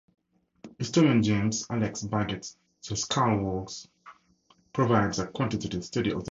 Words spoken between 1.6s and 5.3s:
Alex Baggett's "The Scalawags" provides a